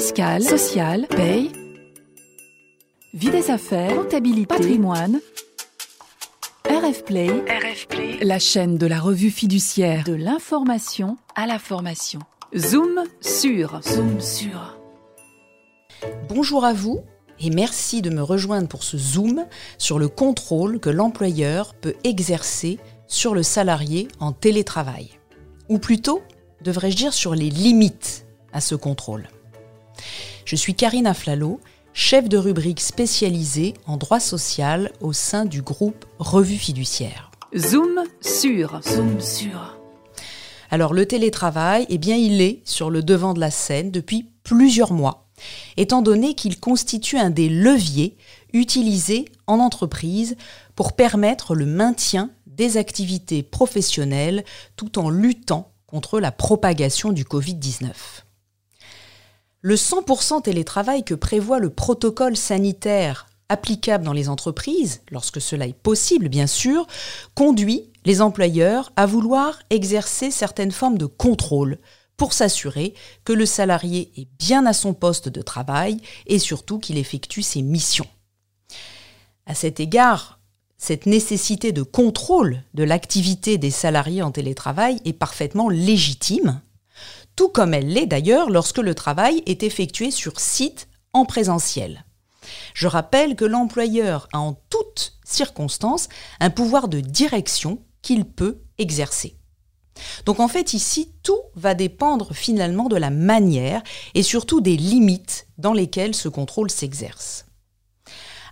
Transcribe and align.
fiscale, 0.00 0.42
sociale, 0.42 1.06
paye, 1.08 1.52
vie 3.12 3.28
des 3.28 3.50
affaires, 3.50 3.94
comptabilité, 3.94 4.46
patrimoine. 4.46 5.20
RF 6.64 7.04
Play, 7.04 7.30
la 8.22 8.38
chaîne 8.38 8.78
de 8.78 8.86
la 8.86 8.98
revue 8.98 9.28
fiduciaire 9.28 10.04
de 10.04 10.14
l'information 10.14 11.18
à 11.34 11.46
la 11.46 11.58
formation. 11.58 12.20
Zoom 12.56 13.04
sur, 13.20 13.82
zoom 13.82 14.22
sur. 14.22 14.78
Bonjour 16.30 16.64
à 16.64 16.72
vous 16.72 17.02
et 17.38 17.50
merci 17.50 18.00
de 18.00 18.08
me 18.08 18.22
rejoindre 18.22 18.68
pour 18.68 18.84
ce 18.84 18.96
zoom 18.96 19.44
sur 19.76 19.98
le 19.98 20.08
contrôle 20.08 20.80
que 20.80 20.88
l'employeur 20.88 21.74
peut 21.74 21.96
exercer 22.04 22.78
sur 23.06 23.34
le 23.34 23.42
salarié 23.42 24.08
en 24.18 24.32
télétravail. 24.32 25.10
Ou 25.68 25.78
plutôt, 25.78 26.22
devrais-je 26.62 26.96
dire 26.96 27.12
sur 27.12 27.34
les 27.34 27.50
limites 27.50 28.24
à 28.54 28.62
ce 28.62 28.74
contrôle. 28.74 29.28
Je 30.44 30.56
suis 30.56 30.74
Karine 30.74 31.06
Aflalo, 31.06 31.60
chef 31.92 32.28
de 32.28 32.38
rubrique 32.38 32.80
spécialisée 32.80 33.74
en 33.86 33.96
droit 33.96 34.20
social 34.20 34.92
au 35.00 35.12
sein 35.12 35.44
du 35.44 35.62
groupe 35.62 36.04
Revue 36.18 36.56
Fiduciaire. 36.56 37.30
Zoom 37.56 38.04
sur, 38.20 38.80
zoom 38.82 39.20
sur. 39.20 39.76
Alors 40.70 40.94
le 40.94 41.04
télétravail, 41.06 41.86
eh 41.88 41.98
bien 41.98 42.16
il 42.16 42.40
est 42.40 42.62
sur 42.64 42.90
le 42.90 43.02
devant 43.02 43.34
de 43.34 43.40
la 43.40 43.50
scène 43.50 43.90
depuis 43.90 44.28
plusieurs 44.44 44.92
mois, 44.92 45.26
étant 45.76 46.00
donné 46.00 46.34
qu'il 46.34 46.60
constitue 46.60 47.18
un 47.18 47.30
des 47.30 47.48
leviers 47.48 48.16
utilisés 48.52 49.24
en 49.46 49.58
entreprise 49.58 50.36
pour 50.76 50.94
permettre 50.94 51.54
le 51.54 51.66
maintien 51.66 52.30
des 52.46 52.76
activités 52.76 53.42
professionnelles 53.42 54.44
tout 54.76 54.98
en 54.98 55.10
luttant 55.10 55.72
contre 55.86 56.20
la 56.20 56.30
propagation 56.30 57.10
du 57.10 57.24
Covid-19. 57.24 57.90
Le 59.62 59.74
100% 59.74 60.40
télétravail 60.42 61.04
que 61.04 61.14
prévoit 61.14 61.58
le 61.58 61.68
protocole 61.68 62.36
sanitaire 62.36 63.26
applicable 63.50 64.04
dans 64.04 64.14
les 64.14 64.30
entreprises, 64.30 65.02
lorsque 65.10 65.40
cela 65.40 65.66
est 65.66 65.76
possible 65.76 66.30
bien 66.30 66.46
sûr, 66.46 66.86
conduit 67.34 67.90
les 68.06 68.22
employeurs 68.22 68.90
à 68.96 69.04
vouloir 69.04 69.58
exercer 69.68 70.30
certaines 70.30 70.70
formes 70.70 70.96
de 70.96 71.04
contrôle 71.04 71.78
pour 72.16 72.32
s'assurer 72.32 72.94
que 73.24 73.34
le 73.34 73.44
salarié 73.44 74.12
est 74.16 74.28
bien 74.38 74.64
à 74.64 74.72
son 74.72 74.94
poste 74.94 75.28
de 75.28 75.42
travail 75.42 76.00
et 76.26 76.38
surtout 76.38 76.78
qu'il 76.78 76.96
effectue 76.96 77.42
ses 77.42 77.60
missions. 77.60 78.06
À 79.44 79.54
cet 79.54 79.78
égard, 79.78 80.38
cette 80.78 81.04
nécessité 81.04 81.72
de 81.72 81.82
contrôle 81.82 82.62
de 82.72 82.84
l'activité 82.84 83.58
des 83.58 83.70
salariés 83.70 84.22
en 84.22 84.30
télétravail 84.30 85.00
est 85.04 85.12
parfaitement 85.12 85.68
légitime, 85.68 86.62
tout 87.40 87.48
comme 87.48 87.72
elle 87.72 87.88
l'est 87.88 88.04
d'ailleurs 88.04 88.50
lorsque 88.50 88.76
le 88.76 88.94
travail 88.94 89.42
est 89.46 89.62
effectué 89.62 90.10
sur 90.10 90.38
site 90.38 90.88
en 91.14 91.24
présentiel. 91.24 92.04
Je 92.74 92.86
rappelle 92.86 93.34
que 93.34 93.46
l'employeur 93.46 94.28
a 94.34 94.40
en 94.40 94.60
toutes 94.68 95.14
circonstances 95.24 96.10
un 96.40 96.50
pouvoir 96.50 96.88
de 96.88 97.00
direction 97.00 97.82
qu'il 98.02 98.26
peut 98.26 98.60
exercer. 98.76 99.38
Donc 100.26 100.38
en 100.38 100.48
fait 100.48 100.74
ici, 100.74 101.14
tout 101.22 101.40
va 101.54 101.72
dépendre 101.72 102.34
finalement 102.34 102.88
de 102.88 102.96
la 102.96 103.08
manière 103.08 103.82
et 104.12 104.22
surtout 104.22 104.60
des 104.60 104.76
limites 104.76 105.48
dans 105.56 105.72
lesquelles 105.72 106.14
ce 106.14 106.28
contrôle 106.28 106.70
s'exerce. 106.70 107.46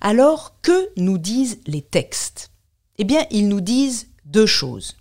Alors, 0.00 0.62
que 0.62 0.88
nous 0.96 1.18
disent 1.18 1.60
les 1.66 1.82
textes? 1.82 2.52
Eh 2.96 3.04
bien, 3.04 3.26
ils 3.30 3.48
nous 3.48 3.60
disent 3.60 4.08
deux 4.24 4.46
choses. 4.46 4.96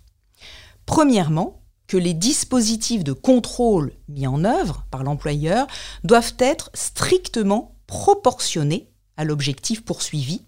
Premièrement, 0.84 1.57
que 1.88 1.96
les 1.96 2.14
dispositifs 2.14 3.02
de 3.02 3.14
contrôle 3.14 3.92
mis 4.08 4.26
en 4.26 4.44
œuvre 4.44 4.84
par 4.90 5.02
l'employeur 5.02 5.66
doivent 6.04 6.34
être 6.38 6.70
strictement 6.74 7.74
proportionnés 7.86 8.90
à 9.16 9.24
l'objectif 9.24 9.84
poursuivi 9.84 10.42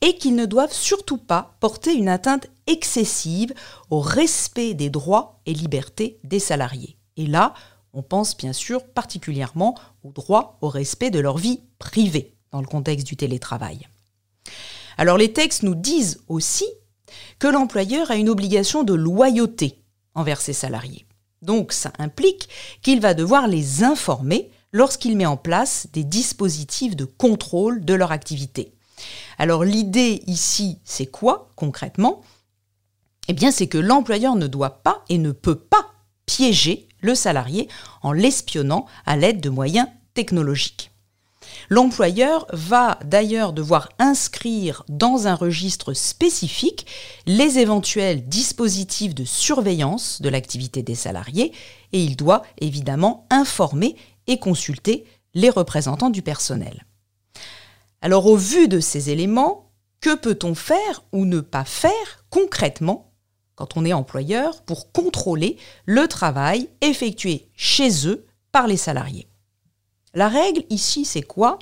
et 0.00 0.18
qu'ils 0.18 0.34
ne 0.34 0.44
doivent 0.44 0.72
surtout 0.72 1.16
pas 1.16 1.56
porter 1.60 1.94
une 1.94 2.08
atteinte 2.08 2.48
excessive 2.66 3.54
au 3.88 4.00
respect 4.00 4.74
des 4.74 4.90
droits 4.90 5.40
et 5.46 5.54
libertés 5.54 6.18
des 6.24 6.40
salariés. 6.40 6.98
Et 7.16 7.26
là, 7.26 7.54
on 7.92 8.02
pense 8.02 8.36
bien 8.36 8.52
sûr 8.52 8.84
particulièrement 8.84 9.78
au 10.02 10.10
droit 10.10 10.58
au 10.60 10.68
respect 10.68 11.10
de 11.10 11.20
leur 11.20 11.38
vie 11.38 11.60
privée 11.78 12.34
dans 12.50 12.60
le 12.60 12.66
contexte 12.66 13.06
du 13.06 13.16
télétravail. 13.16 13.88
Alors 14.98 15.16
les 15.16 15.32
textes 15.32 15.62
nous 15.62 15.76
disent 15.76 16.20
aussi 16.28 16.66
que 17.38 17.46
l'employeur 17.46 18.10
a 18.10 18.16
une 18.16 18.28
obligation 18.28 18.82
de 18.82 18.94
loyauté 18.94 19.83
envers 20.14 20.40
ses 20.40 20.52
salariés. 20.52 21.06
Donc 21.42 21.72
ça 21.72 21.92
implique 21.98 22.48
qu'il 22.82 23.00
va 23.00 23.14
devoir 23.14 23.46
les 23.48 23.84
informer 23.84 24.50
lorsqu'il 24.72 25.16
met 25.16 25.26
en 25.26 25.36
place 25.36 25.86
des 25.92 26.04
dispositifs 26.04 26.96
de 26.96 27.04
contrôle 27.04 27.84
de 27.84 27.94
leur 27.94 28.12
activité. 28.12 28.74
Alors 29.38 29.64
l'idée 29.64 30.22
ici, 30.26 30.78
c'est 30.84 31.06
quoi 31.06 31.50
concrètement? 31.56 32.22
Eh 33.28 33.32
bien 33.32 33.50
c'est 33.50 33.68
que 33.68 33.78
l'employeur 33.78 34.36
ne 34.36 34.46
doit 34.46 34.82
pas 34.82 35.04
et 35.08 35.18
ne 35.18 35.32
peut 35.32 35.58
pas 35.58 35.92
piéger 36.26 36.88
le 37.00 37.14
salarié 37.14 37.68
en 38.02 38.12
l'espionnant 38.12 38.86
à 39.06 39.16
l'aide 39.16 39.40
de 39.40 39.50
moyens 39.50 39.88
technologiques. 40.14 40.90
L'employeur 41.68 42.46
va 42.52 42.98
d'ailleurs 43.04 43.52
devoir 43.52 43.88
inscrire 43.98 44.84
dans 44.88 45.26
un 45.26 45.34
registre 45.34 45.92
spécifique 45.92 46.86
les 47.26 47.58
éventuels 47.58 48.28
dispositifs 48.28 49.14
de 49.14 49.24
surveillance 49.24 50.20
de 50.20 50.28
l'activité 50.28 50.82
des 50.82 50.94
salariés 50.94 51.52
et 51.92 52.02
il 52.02 52.16
doit 52.16 52.42
évidemment 52.58 53.26
informer 53.30 53.96
et 54.26 54.38
consulter 54.38 55.04
les 55.34 55.50
représentants 55.50 56.10
du 56.10 56.22
personnel. 56.22 56.86
Alors 58.00 58.26
au 58.26 58.36
vu 58.36 58.68
de 58.68 58.80
ces 58.80 59.10
éléments, 59.10 59.70
que 60.00 60.14
peut-on 60.14 60.54
faire 60.54 61.02
ou 61.12 61.24
ne 61.24 61.40
pas 61.40 61.64
faire 61.64 62.24
concrètement 62.28 63.12
quand 63.54 63.76
on 63.76 63.84
est 63.84 63.92
employeur 63.92 64.62
pour 64.62 64.92
contrôler 64.92 65.56
le 65.86 66.06
travail 66.08 66.68
effectué 66.82 67.48
chez 67.54 68.06
eux 68.06 68.26
par 68.52 68.66
les 68.66 68.76
salariés? 68.76 69.28
La 70.14 70.28
règle 70.28 70.64
ici, 70.70 71.04
c'est 71.04 71.22
quoi? 71.22 71.58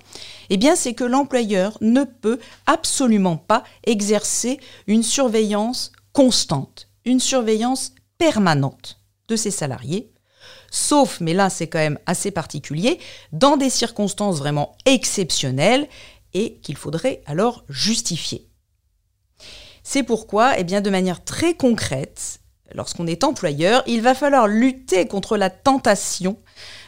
Eh 0.50 0.56
bien, 0.56 0.76
c'est 0.76 0.94
que 0.94 1.04
l'employeur 1.04 1.78
ne 1.80 2.04
peut 2.04 2.38
absolument 2.66 3.36
pas 3.36 3.64
exercer 3.84 4.60
une 4.86 5.02
surveillance 5.02 5.92
constante, 6.12 6.88
une 7.04 7.20
surveillance 7.20 7.92
permanente 8.18 9.00
de 9.28 9.36
ses 9.36 9.50
salariés, 9.50 10.12
sauf, 10.70 11.20
mais 11.20 11.34
là 11.34 11.50
c'est 11.50 11.68
quand 11.68 11.78
même 11.78 11.98
assez 12.06 12.30
particulier, 12.30 12.98
dans 13.32 13.56
des 13.56 13.70
circonstances 13.70 14.38
vraiment 14.38 14.76
exceptionnelles 14.84 15.88
et 16.34 16.58
qu'il 16.62 16.76
faudrait 16.76 17.22
alors 17.26 17.64
justifier. 17.69 18.48
C'est 19.82 20.04
pourquoi, 20.04 20.58
eh 20.58 20.64
bien, 20.64 20.80
de 20.80 20.90
manière 20.90 21.24
très 21.24 21.54
concrète, 21.54 22.41
lorsqu'on 22.74 23.06
est 23.06 23.24
employeur, 23.24 23.82
il 23.86 24.02
va 24.02 24.14
falloir 24.14 24.46
lutter 24.46 25.06
contre 25.06 25.36
la 25.36 25.50
tentation 25.50 26.36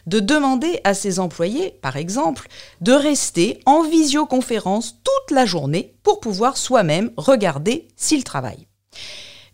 de 0.07 0.21
demander 0.21 0.81
à 0.85 0.95
ses 0.95 1.19
employés, 1.19 1.79
par 1.83 1.97
exemple, 1.97 2.49
de 2.81 2.93
rester 2.93 3.61
en 3.67 3.83
visioconférence 3.83 5.01
toute 5.03 5.35
la 5.35 5.47
journée 5.47 5.95
pour 6.03 6.21
pouvoir 6.21 6.57
soi-même 6.57 7.11
regarder 7.17 7.89
s'ils 7.97 8.25
travaillent. 8.25 8.69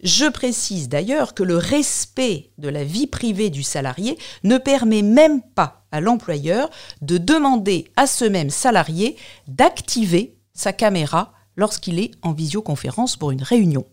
Je 0.02 0.26
précise 0.26 0.88
d'ailleurs 0.88 1.34
que 1.34 1.42
le 1.42 1.56
respect 1.56 2.52
de 2.58 2.68
la 2.68 2.84
vie 2.84 3.06
privée 3.06 3.50
du 3.50 3.62
salarié 3.62 4.18
ne 4.44 4.56
permet 4.56 5.02
même 5.02 5.42
pas 5.42 5.84
à 5.92 6.00
l'employeur 6.00 6.70
de 7.02 7.18
demander 7.18 7.86
à 7.96 8.06
ce 8.06 8.24
même 8.24 8.50
salarié 8.50 9.16
d'activer 9.46 10.38
sa 10.54 10.72
caméra 10.72 11.32
lorsqu'il 11.56 11.98
est 11.98 12.12
en 12.22 12.32
visioconférence 12.32 13.16
pour 13.16 13.30
une 13.30 13.42
réunion. 13.42 13.84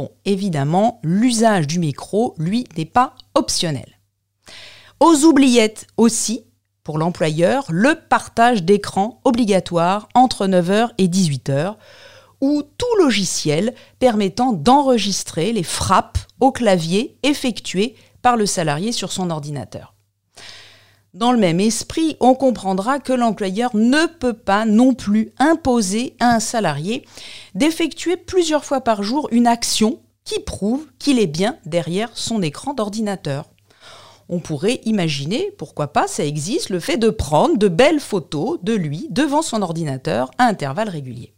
Bon, 0.00 0.12
évidemment, 0.24 0.98
l'usage 1.02 1.66
du 1.66 1.78
micro, 1.78 2.34
lui, 2.38 2.64
n'est 2.78 2.86
pas 2.86 3.12
optionnel. 3.34 4.00
Aux 4.98 5.26
oubliettes 5.26 5.88
aussi, 5.98 6.46
pour 6.84 6.96
l'employeur, 6.96 7.66
le 7.68 7.94
partage 8.08 8.62
d'écran 8.62 9.20
obligatoire 9.26 10.08
entre 10.14 10.46
9h 10.46 10.92
et 10.96 11.06
18h, 11.06 11.74
ou 12.40 12.62
tout 12.62 12.96
logiciel 12.98 13.74
permettant 13.98 14.54
d'enregistrer 14.54 15.52
les 15.52 15.62
frappes 15.62 16.16
au 16.40 16.50
clavier 16.50 17.18
effectuées 17.22 17.94
par 18.22 18.38
le 18.38 18.46
salarié 18.46 18.92
sur 18.92 19.12
son 19.12 19.28
ordinateur. 19.28 19.94
Dans 21.12 21.32
le 21.32 21.38
même 21.38 21.60
esprit, 21.60 22.16
on 22.20 22.34
comprendra 22.34 23.00
que 23.00 23.12
l'employeur 23.12 23.74
ne 23.74 24.06
peut 24.06 24.32
pas 24.32 24.64
non 24.64 24.94
plus 24.94 25.32
imposer 25.38 26.14
à 26.20 26.34
un 26.34 26.40
salarié 26.40 27.04
d'effectuer 27.54 28.16
plusieurs 28.16 28.64
fois 28.64 28.80
par 28.80 29.02
jour 29.02 29.28
une 29.32 29.46
action 29.46 30.00
qui 30.24 30.40
prouve 30.40 30.86
qu'il 30.98 31.18
est 31.18 31.26
bien 31.26 31.56
derrière 31.66 32.10
son 32.14 32.42
écran 32.42 32.74
d'ordinateur 32.74 33.50
on 34.32 34.38
pourrait 34.38 34.80
imaginer, 34.84 35.52
pourquoi 35.58 35.88
pas, 35.88 36.06
ça 36.06 36.24
existe, 36.24 36.70
le 36.70 36.78
fait 36.78 36.96
de 36.96 37.10
prendre 37.10 37.58
de 37.58 37.66
belles 37.66 37.98
photos 37.98 38.60
de 38.62 38.72
lui 38.72 39.08
devant 39.10 39.42
son 39.42 39.60
ordinateur 39.60 40.30
à 40.38 40.44
intervalles 40.44 40.88
réguliers. 40.88 41.34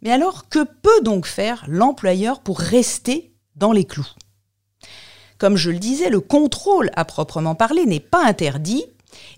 Mais 0.00 0.12
alors, 0.12 0.48
que 0.48 0.62
peut 0.62 1.02
donc 1.02 1.26
faire 1.26 1.64
l'employeur 1.66 2.38
pour 2.40 2.60
rester 2.60 3.34
dans 3.56 3.72
les 3.72 3.84
clous? 3.84 4.06
Comme 5.42 5.56
je 5.56 5.72
le 5.72 5.80
disais, 5.80 6.08
le 6.08 6.20
contrôle 6.20 6.92
à 6.94 7.04
proprement 7.04 7.56
parler 7.56 7.84
n'est 7.84 7.98
pas 7.98 8.24
interdit, 8.24 8.84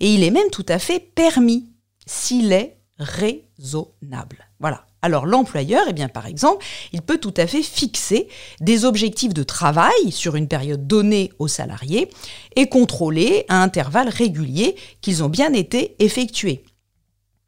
Et 0.01 0.13
il 0.13 0.23
est 0.23 0.31
même 0.31 0.51
tout 0.51 0.67
à 0.69 0.79
fait 0.79 1.01
permis 1.01 1.71
s'il 2.05 2.53
est 2.53 2.77
raisonnable. 2.99 4.47
Voilà. 4.61 4.85
Alors 5.01 5.25
l'employeur, 5.25 5.87
eh 5.89 5.95
bien 5.95 6.09
par 6.09 6.27
exemple, 6.27 6.63
il 6.93 7.01
peut 7.01 7.17
tout 7.17 7.33
à 7.39 7.47
fait 7.47 7.63
fixer 7.63 8.29
des 8.61 8.85
objectifs 8.85 9.33
de 9.33 9.45
travail 9.45 10.11
sur 10.11 10.37
une 10.37 10.47
période 10.47 10.87
donnée 10.87 11.33
aux 11.39 11.49
salariés 11.49 12.11
et 12.55 12.69
contrôler 12.69 13.47
à 13.49 13.63
intervalles 13.63 14.11
réguliers 14.11 14.77
qu'ils 15.01 15.25
ont 15.25 15.31
bien 15.31 15.55
été 15.55 15.97
effectués. 16.01 16.65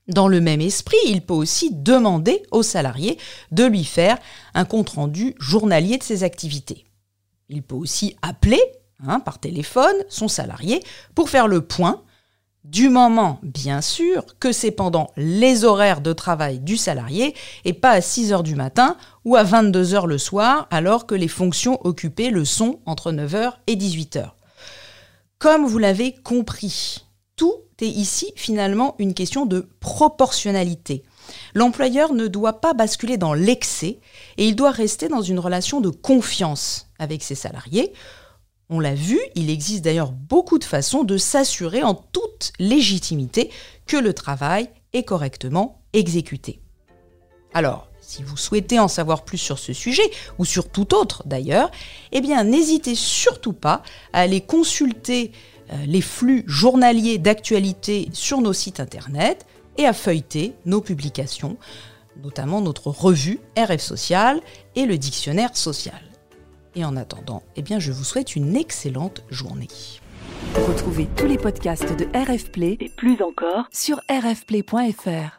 Dans 0.08 0.28
le 0.28 0.40
même 0.40 0.62
esprit, 0.62 0.96
il 1.04 1.20
peut 1.20 1.34
aussi 1.34 1.74
demander 1.74 2.42
aux 2.52 2.62
salariés 2.62 3.18
de 3.52 3.64
lui 3.64 3.84
faire 3.84 4.16
un 4.54 4.64
compte-rendu 4.64 5.34
journalier 5.38 5.98
de 5.98 6.02
ses 6.02 6.24
activités. 6.24 6.85
Il 7.48 7.62
peut 7.62 7.76
aussi 7.76 8.16
appeler 8.22 8.60
hein, 9.06 9.20
par 9.20 9.38
téléphone 9.38 9.96
son 10.08 10.28
salarié 10.28 10.82
pour 11.14 11.30
faire 11.30 11.48
le 11.48 11.60
point 11.60 12.02
du 12.64 12.88
moment, 12.88 13.38
bien 13.44 13.80
sûr, 13.80 14.24
que 14.40 14.50
c'est 14.50 14.72
pendant 14.72 15.10
les 15.16 15.64
horaires 15.64 16.00
de 16.00 16.12
travail 16.12 16.58
du 16.58 16.76
salarié 16.76 17.32
et 17.64 17.72
pas 17.72 17.90
à 17.90 18.00
6 18.00 18.32
heures 18.32 18.42
du 18.42 18.56
matin 18.56 18.96
ou 19.24 19.36
à 19.36 19.44
22 19.44 19.94
heures 19.94 20.08
le 20.08 20.18
soir 20.18 20.66
alors 20.72 21.06
que 21.06 21.14
les 21.14 21.28
fonctions 21.28 21.78
occupées 21.86 22.30
le 22.30 22.44
sont 22.44 22.80
entre 22.84 23.12
9h 23.12 23.52
et 23.68 23.76
18h. 23.76 24.30
Comme 25.38 25.64
vous 25.64 25.78
l'avez 25.78 26.12
compris, 26.12 27.04
tout 27.36 27.54
est 27.80 27.86
ici 27.86 28.32
finalement 28.34 28.96
une 28.98 29.14
question 29.14 29.46
de 29.46 29.68
proportionnalité. 29.78 31.04
L'employeur 31.54 32.12
ne 32.12 32.26
doit 32.26 32.60
pas 32.60 32.74
basculer 32.74 33.16
dans 33.16 33.34
l'excès 33.34 33.98
et 34.36 34.46
il 34.46 34.56
doit 34.56 34.70
rester 34.70 35.08
dans 35.08 35.22
une 35.22 35.38
relation 35.38 35.80
de 35.80 35.90
confiance 35.90 36.88
avec 36.98 37.22
ses 37.22 37.34
salariés 37.34 37.92
on 38.68 38.80
l'a 38.80 38.94
vu, 38.94 39.20
il 39.34 39.48
existe 39.48 39.84
d'ailleurs 39.84 40.10
beaucoup 40.10 40.58
de 40.58 40.64
façons 40.64 41.04
de 41.04 41.16
s'assurer 41.18 41.82
en 41.82 41.94
toute 41.94 42.52
légitimité 42.58 43.50
que 43.86 43.96
le 43.96 44.12
travail 44.12 44.68
est 44.92 45.04
correctement 45.04 45.82
exécuté. 45.92 46.60
Alors, 47.54 47.88
si 48.00 48.22
vous 48.22 48.36
souhaitez 48.36 48.78
en 48.78 48.88
savoir 48.88 49.24
plus 49.24 49.38
sur 49.38 49.58
ce 49.58 49.72
sujet, 49.72 50.08
ou 50.38 50.44
sur 50.44 50.68
tout 50.68 50.94
autre 50.94 51.22
d'ailleurs, 51.26 51.70
eh 52.12 52.20
n'hésitez 52.20 52.94
surtout 52.94 53.52
pas 53.52 53.82
à 54.12 54.20
aller 54.20 54.40
consulter 54.40 55.32
euh, 55.72 55.76
les 55.86 56.00
flux 56.00 56.44
journaliers 56.46 57.18
d'actualité 57.18 58.08
sur 58.12 58.40
nos 58.40 58.52
sites 58.52 58.80
internet 58.80 59.46
et 59.78 59.86
à 59.86 59.92
feuilleter 59.92 60.54
nos 60.64 60.80
publications, 60.80 61.56
notamment 62.22 62.60
notre 62.60 62.88
revue 62.88 63.40
RF 63.56 63.80
Social 63.80 64.40
et 64.74 64.86
le 64.86 64.98
dictionnaire 64.98 65.56
social. 65.56 66.00
Et 66.74 66.84
en 66.84 66.96
attendant, 66.96 67.42
eh 67.56 67.62
bien, 67.62 67.78
je 67.78 67.92
vous 67.92 68.04
souhaite 68.04 68.36
une 68.36 68.54
excellente 68.54 69.24
journée. 69.30 69.68
Retrouvez 70.54 71.06
tous 71.16 71.26
les 71.26 71.38
podcasts 71.38 71.96
de 71.96 72.04
RF 72.14 72.50
Play 72.52 72.76
et 72.80 72.90
plus 72.90 73.20
encore 73.22 73.66
sur 73.72 74.00
rfplay.fr. 74.10 75.38